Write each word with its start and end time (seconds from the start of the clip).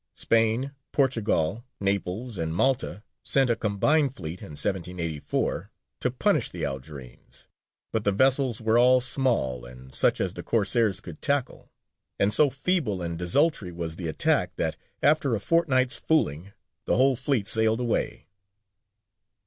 Spain, 0.15 0.73
Portugal, 0.91 1.63
Naples, 1.79 2.39
and 2.39 2.55
Malta 2.55 3.03
sent 3.21 3.51
a 3.51 3.55
combined 3.55 4.15
fleet 4.15 4.41
in 4.41 4.53
1784 4.53 5.69
to 5.99 6.09
punish 6.09 6.49
the 6.49 6.65
Algerines, 6.65 7.47
but 7.91 8.03
the 8.03 8.11
vessels 8.11 8.59
were 8.59 8.79
all 8.79 8.99
small 8.99 9.63
and 9.63 9.93
such 9.93 10.19
as 10.19 10.33
the 10.33 10.41
Corsairs 10.41 11.01
could 11.01 11.21
tackle, 11.21 11.71
and 12.19 12.33
so 12.33 12.49
feeble 12.49 13.03
and 13.03 13.19
desultory 13.19 13.71
was 13.71 13.95
the 13.95 14.07
attack 14.07 14.55
that, 14.55 14.75
after 15.03 15.35
a 15.35 15.39
fortnight's 15.39 15.97
fooling, 15.99 16.51
the 16.85 16.95
whole 16.97 17.15
fleet 17.15 17.47
sailed 17.47 17.79
away. 17.79 18.25